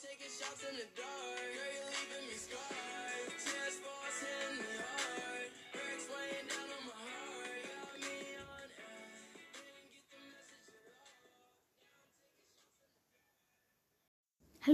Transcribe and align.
Hallo 0.00 0.06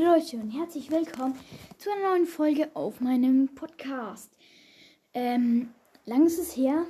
Leute 0.05 0.37
und 0.37 0.51
herzlich 0.51 0.91
willkommen 0.91 1.39
zu 1.79 1.91
einer 1.91 2.11
neuen 2.11 2.27
Folge 2.27 2.71
auf 2.75 3.01
meinem 3.01 3.49
Podcast. 3.55 4.31
Ähm, 5.15 5.73
lang 6.05 6.27
ist 6.27 6.39
es 6.39 6.55
her, 6.55 6.87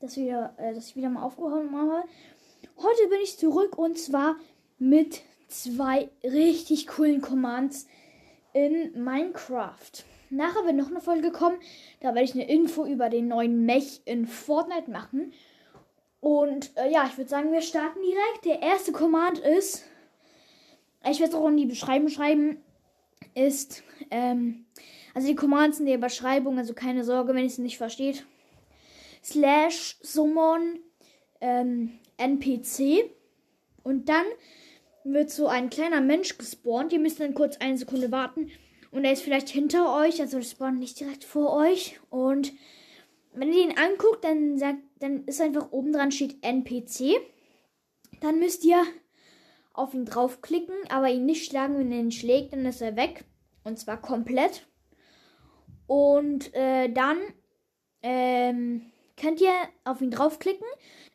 dass, 0.00 0.16
wir, 0.16 0.54
äh, 0.56 0.72
dass 0.72 0.88
ich 0.88 0.96
wieder 0.96 1.10
mal 1.10 1.22
aufgehoben 1.22 1.76
habe. 1.76 2.04
Heute 2.78 3.08
bin 3.10 3.20
ich 3.22 3.36
zurück 3.36 3.76
und 3.76 3.98
zwar 3.98 4.36
mit 4.78 5.20
zwei 5.48 6.10
richtig 6.22 6.86
coolen 6.86 7.20
Commands 7.20 7.86
in 8.52 8.92
Minecraft. 9.02 10.04
Nachher 10.30 10.64
wird 10.64 10.76
noch 10.76 10.90
eine 10.90 11.00
Folge 11.00 11.30
kommen, 11.30 11.58
da 12.00 12.08
werde 12.08 12.24
ich 12.24 12.34
eine 12.34 12.48
Info 12.48 12.84
über 12.86 13.08
den 13.08 13.28
neuen 13.28 13.64
Mech 13.66 14.02
in 14.04 14.26
Fortnite 14.26 14.90
machen. 14.90 15.32
Und 16.20 16.76
äh, 16.76 16.90
ja, 16.90 17.06
ich 17.06 17.18
würde 17.18 17.30
sagen, 17.30 17.52
wir 17.52 17.60
starten 17.60 18.00
direkt. 18.00 18.44
Der 18.44 18.62
erste 18.62 18.92
Command 18.92 19.38
ist 19.38 19.84
ich 21.10 21.20
werde 21.20 21.34
es 21.34 21.38
auch 21.38 21.48
in 21.48 21.56
die 21.56 21.66
Beschreibung 21.66 22.08
schreiben, 22.08 22.58
ist, 23.34 23.82
ähm, 24.10 24.64
also 25.14 25.28
die 25.28 25.34
Commands 25.34 25.80
in 25.80 25.86
der 25.86 25.98
Beschreibung, 25.98 26.58
also 26.58 26.74
keine 26.74 27.04
Sorge, 27.04 27.34
wenn 27.34 27.42
ihr 27.42 27.48
es 27.48 27.58
nicht 27.58 27.78
versteht. 27.78 28.24
Slash 29.22 29.98
summon 30.02 30.80
ähm, 31.40 31.98
NPC 32.16 33.10
und 33.82 34.08
dann 34.08 34.24
wird 35.04 35.30
so 35.30 35.46
ein 35.46 35.70
kleiner 35.70 36.00
Mensch 36.00 36.38
gespawnt. 36.38 36.92
Ihr 36.92 36.98
müsst 36.98 37.20
dann 37.20 37.34
kurz 37.34 37.58
eine 37.58 37.76
Sekunde 37.76 38.10
warten 38.10 38.50
und 38.90 39.04
er 39.04 39.12
ist 39.12 39.22
vielleicht 39.22 39.48
hinter 39.48 39.96
euch, 39.96 40.20
also 40.20 40.40
spawnt 40.42 40.78
nicht 40.78 40.98
direkt 40.98 41.24
vor 41.24 41.52
euch 41.52 42.00
und 42.10 42.52
wenn 43.34 43.52
ihr 43.52 43.64
ihn 43.64 43.76
anguckt, 43.76 44.24
dann 44.24 44.58
sagt, 44.58 44.78
dann 45.00 45.24
ist 45.24 45.40
einfach 45.40 45.72
oben 45.72 45.92
dran 45.92 46.12
steht 46.12 46.36
NPC. 46.42 47.16
Dann 48.20 48.38
müsst 48.38 48.64
ihr 48.64 48.82
auf 49.72 49.92
ihn 49.92 50.04
draufklicken, 50.04 50.74
aber 50.88 51.08
ihn 51.08 51.26
nicht 51.26 51.50
schlagen, 51.50 51.76
wenn 51.76 51.90
er 51.90 51.98
ihn 51.98 52.12
schlägt, 52.12 52.52
dann 52.52 52.64
ist 52.64 52.80
er 52.80 52.96
weg. 52.96 53.24
Und 53.64 53.78
zwar 53.78 54.00
komplett. 54.00 54.66
Und 55.86 56.54
äh, 56.54 56.88
dann 56.92 57.18
ähm, 58.02 58.92
könnt 59.20 59.40
ihr 59.40 59.52
auf 59.82 60.00
ihn 60.00 60.12
draufklicken. 60.12 60.66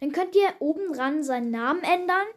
Dann 0.01 0.11
könnt 0.11 0.35
ihr 0.35 0.49
oben 0.59 0.91
dran 0.91 1.23
seinen 1.23 1.51
Namen 1.51 1.83
ändern. 1.83 2.27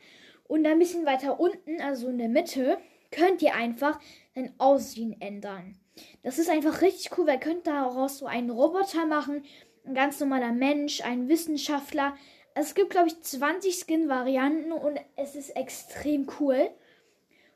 Und 0.52 0.66
ein 0.66 0.78
bisschen 0.78 1.06
weiter 1.06 1.40
unten, 1.40 1.80
also 1.80 2.08
in 2.08 2.18
der 2.18 2.28
Mitte, 2.28 2.76
könnt 3.10 3.40
ihr 3.40 3.54
einfach 3.54 3.98
sein 4.34 4.52
Aussehen 4.58 5.18
ändern. 5.18 5.78
Das 6.22 6.38
ist 6.38 6.50
einfach 6.50 6.82
richtig 6.82 7.16
cool, 7.16 7.26
weil 7.26 7.36
ihr 7.36 7.40
könnt 7.40 7.66
daraus 7.66 8.18
so 8.18 8.26
einen 8.26 8.50
Roboter 8.50 9.06
machen, 9.06 9.46
ein 9.86 9.94
ganz 9.94 10.20
normaler 10.20 10.52
Mensch, 10.52 11.00
ein 11.00 11.30
Wissenschaftler, 11.30 12.14
es 12.54 12.74
gibt, 12.74 12.90
glaube 12.90 13.08
ich, 13.08 13.18
20 13.22 13.76
Skin-Varianten 13.76 14.72
und 14.72 15.00
es 15.16 15.36
ist 15.36 15.56
extrem 15.56 16.28
cool. 16.38 16.68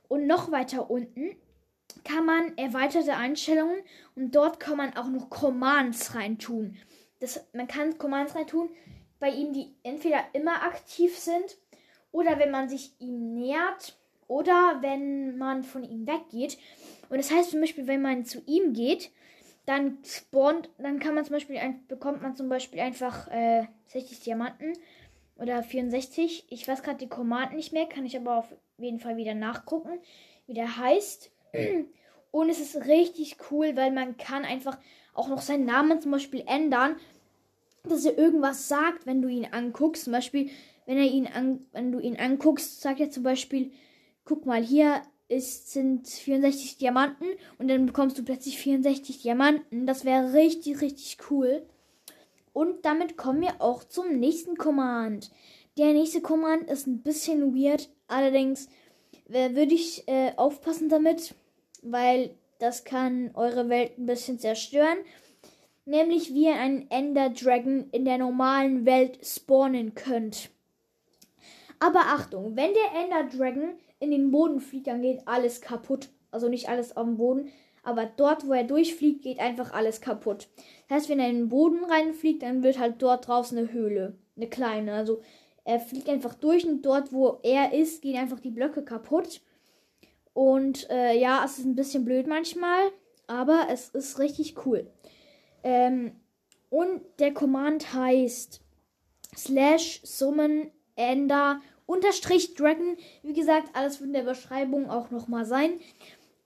Und 0.08 0.26
noch 0.26 0.50
weiter 0.50 0.88
unten 0.88 1.36
kann 2.02 2.24
man 2.24 2.56
erweiterte 2.56 3.14
Einstellungen 3.14 3.82
und 4.14 4.34
dort 4.34 4.58
kann 4.58 4.78
man 4.78 4.96
auch 4.96 5.08
noch 5.08 5.28
Commands 5.28 6.14
reintun. 6.14 6.78
Das, 7.20 7.46
man 7.52 7.68
kann 7.68 7.98
Commands 7.98 8.34
reintun, 8.34 8.70
bei 9.18 9.28
ihm, 9.28 9.52
die 9.52 9.74
entweder 9.82 10.24
immer 10.32 10.62
aktiv 10.62 11.18
sind 11.18 11.58
oder 12.16 12.38
wenn 12.38 12.50
man 12.50 12.70
sich 12.70 12.92
ihm 12.98 13.34
nähert 13.34 13.98
oder 14.26 14.78
wenn 14.80 15.36
man 15.36 15.62
von 15.62 15.84
ihm 15.84 16.06
weggeht. 16.06 16.56
Und 17.10 17.18
das 17.18 17.30
heißt 17.30 17.50
zum 17.50 17.60
Beispiel, 17.60 17.86
wenn 17.86 18.00
man 18.00 18.24
zu 18.24 18.42
ihm 18.46 18.72
geht, 18.72 19.10
dann 19.66 19.98
spawnt, 20.02 20.70
dann 20.78 20.98
kann 20.98 21.14
man 21.14 21.26
zum 21.26 21.34
Beispiel, 21.34 21.58
ein, 21.58 21.86
bekommt 21.88 22.22
man 22.22 22.34
zum 22.34 22.48
Beispiel 22.48 22.80
einfach 22.80 23.28
äh, 23.28 23.66
60 23.88 24.20
Diamanten 24.20 24.72
oder 25.36 25.62
64. 25.62 26.46
Ich 26.48 26.66
weiß 26.66 26.82
gerade 26.82 26.96
die 26.96 27.08
Command 27.08 27.52
nicht 27.52 27.74
mehr, 27.74 27.84
kann 27.86 28.06
ich 28.06 28.16
aber 28.16 28.38
auf 28.38 28.56
jeden 28.78 28.98
Fall 28.98 29.18
wieder 29.18 29.34
nachgucken, 29.34 29.98
wie 30.46 30.54
der 30.54 30.78
heißt. 30.78 31.30
Und 32.30 32.48
es 32.48 32.60
ist 32.60 32.86
richtig 32.86 33.36
cool, 33.50 33.76
weil 33.76 33.92
man 33.92 34.16
kann 34.16 34.44
einfach 34.46 34.78
auch 35.12 35.28
noch 35.28 35.42
seinen 35.42 35.66
Namen 35.66 36.00
zum 36.00 36.12
Beispiel 36.12 36.44
ändern, 36.46 36.96
dass 37.88 38.04
er 38.04 38.18
irgendwas 38.18 38.68
sagt, 38.68 39.06
wenn 39.06 39.22
du 39.22 39.28
ihn 39.28 39.48
anguckst. 39.50 40.04
Zum 40.04 40.12
Beispiel, 40.12 40.50
wenn 40.86 40.98
er 40.98 41.04
ihn 41.04 41.26
an, 41.26 41.66
wenn 41.72 41.92
du 41.92 41.98
ihn 41.98 42.16
anguckst, 42.16 42.80
sagt 42.80 43.00
er 43.00 43.10
zum 43.10 43.22
Beispiel, 43.22 43.72
guck 44.24 44.46
mal, 44.46 44.62
hier 44.62 45.02
ist, 45.28 45.72
sind 45.72 46.08
64 46.08 46.78
Diamanten 46.78 47.26
und 47.58 47.68
dann 47.68 47.86
bekommst 47.86 48.18
du 48.18 48.24
plötzlich 48.24 48.58
64 48.58 49.22
Diamanten. 49.22 49.86
Das 49.86 50.04
wäre 50.04 50.32
richtig, 50.32 50.80
richtig 50.80 51.18
cool. 51.30 51.62
Und 52.52 52.84
damit 52.84 53.16
kommen 53.16 53.42
wir 53.42 53.60
auch 53.60 53.84
zum 53.84 54.18
nächsten 54.18 54.56
Command. 54.56 55.30
Der 55.76 55.92
nächste 55.92 56.22
Command 56.22 56.70
ist 56.70 56.86
ein 56.86 57.02
bisschen 57.02 57.54
weird, 57.54 57.90
allerdings 58.08 58.68
äh, 59.30 59.54
würde 59.54 59.74
ich 59.74 60.08
äh, 60.08 60.32
aufpassen 60.36 60.88
damit, 60.88 61.34
weil 61.82 62.30
das 62.58 62.84
kann 62.84 63.30
eure 63.34 63.68
Welt 63.68 63.98
ein 63.98 64.06
bisschen 64.06 64.38
zerstören. 64.38 64.96
Nämlich 65.86 66.34
wie 66.34 66.44
ihr 66.44 66.56
einen 66.56 66.90
Ender 66.90 67.30
Dragon 67.30 67.88
in 67.92 68.04
der 68.04 68.18
normalen 68.18 68.84
Welt 68.84 69.24
spawnen 69.24 69.94
könnt. 69.94 70.50
Aber 71.78 72.00
Achtung, 72.00 72.56
wenn 72.56 72.72
der 72.74 73.02
Ender 73.02 73.36
Dragon 73.36 73.78
in 73.98 74.10
den 74.10 74.30
Boden 74.30 74.60
fliegt, 74.60 74.88
dann 74.88 75.00
geht 75.00 75.26
alles 75.26 75.60
kaputt. 75.60 76.10
Also 76.30 76.48
nicht 76.48 76.68
alles 76.68 76.96
auf 76.96 77.06
dem 77.06 77.16
Boden, 77.16 77.50
aber 77.82 78.04
dort, 78.04 78.46
wo 78.48 78.52
er 78.52 78.64
durchfliegt, 78.64 79.22
geht 79.22 79.38
einfach 79.38 79.72
alles 79.72 80.00
kaputt. 80.00 80.48
Das 80.88 80.96
heißt, 80.96 81.08
wenn 81.08 81.20
er 81.20 81.30
in 81.30 81.36
den 81.36 81.48
Boden 81.48 81.84
reinfliegt, 81.84 82.42
dann 82.42 82.64
wird 82.64 82.78
halt 82.78 82.96
dort 83.00 83.28
draußen 83.28 83.56
eine 83.56 83.72
Höhle. 83.72 84.18
Eine 84.36 84.48
kleine. 84.48 84.92
Also 84.92 85.22
er 85.64 85.78
fliegt 85.78 86.08
einfach 86.08 86.34
durch 86.34 86.66
und 86.66 86.82
dort, 86.82 87.12
wo 87.12 87.38
er 87.42 87.72
ist, 87.72 88.02
gehen 88.02 88.16
einfach 88.16 88.40
die 88.40 88.50
Blöcke 88.50 88.84
kaputt. 88.84 89.40
Und 90.34 90.90
äh, 90.90 91.16
ja, 91.18 91.44
es 91.44 91.58
ist 91.58 91.64
ein 91.64 91.76
bisschen 91.76 92.04
blöd 92.04 92.26
manchmal, 92.26 92.90
aber 93.28 93.68
es 93.70 93.88
ist 93.90 94.18
richtig 94.18 94.66
cool. 94.66 94.90
Ähm, 95.66 96.12
und 96.70 97.00
der 97.18 97.34
Command 97.34 97.92
heißt 97.92 98.60
slash 99.36 100.00
summon 100.04 100.70
ender 100.94 101.60
unterstrich 101.86 102.54
Dragon. 102.54 102.96
Wie 103.24 103.32
gesagt, 103.32 103.70
alles 103.74 103.98
wird 103.98 104.08
in 104.08 104.14
der 104.14 104.22
Beschreibung 104.22 104.88
auch 104.88 105.10
nochmal 105.10 105.44
sein. 105.44 105.80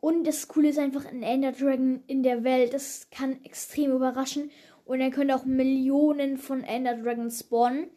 Und 0.00 0.26
das 0.26 0.48
Coole 0.48 0.70
ist 0.70 0.78
einfach 0.78 1.04
ein 1.04 1.22
Ender 1.22 1.53
Dragon 1.53 2.03
in 2.06 2.22
der 2.22 2.44
Welt. 2.44 2.72
Das 2.72 3.08
kann 3.10 3.44
extrem 3.44 3.92
überraschen. 3.92 4.50
Und 4.86 5.03
ihr 5.03 5.10
könnt 5.10 5.32
auch 5.32 5.44
Millionen 5.44 6.38
von 6.38 6.64
Ender 6.64 6.94
Dragons 6.94 7.41
spawnen. 7.41 7.91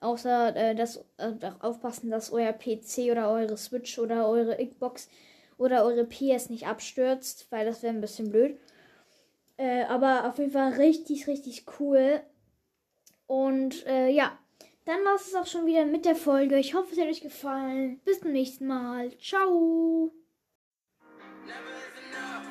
Außer 0.00 0.54
äh, 0.54 0.74
dass 0.74 0.98
äh, 1.16 1.32
aufpassen, 1.60 2.10
dass 2.10 2.30
euer 2.30 2.52
PC 2.52 3.10
oder 3.10 3.30
eure 3.30 3.56
Switch 3.56 3.98
oder 3.98 4.28
eure 4.28 4.62
Xbox 4.62 5.08
oder 5.56 5.82
eure 5.84 6.04
PS 6.04 6.50
nicht 6.50 6.66
abstürzt, 6.66 7.46
weil 7.50 7.64
das 7.64 7.82
wäre 7.82 7.94
ein 7.94 8.02
bisschen 8.02 8.30
blöd. 8.30 8.58
Äh, 9.58 9.82
aber 9.84 10.26
auf 10.28 10.38
jeden 10.38 10.52
Fall 10.52 10.72
richtig, 10.74 11.26
richtig 11.26 11.66
cool. 11.78 12.22
Und 13.26 13.84
äh, 13.86 14.08
ja, 14.08 14.38
dann 14.86 15.04
war 15.04 15.16
es 15.16 15.34
auch 15.34 15.46
schon 15.46 15.66
wieder 15.66 15.84
mit 15.84 16.06
der 16.06 16.16
Folge. 16.16 16.58
Ich 16.58 16.74
hoffe, 16.74 16.92
es 16.92 16.98
hat 16.98 17.08
euch 17.08 17.20
gefallen. 17.20 18.00
Bis 18.04 18.20
zum 18.20 18.32
nächsten 18.32 18.66
Mal. 18.66 19.10
Ciao. 19.18 20.12
Never 21.44 21.54
is 21.54 22.14
enough. 22.14 22.48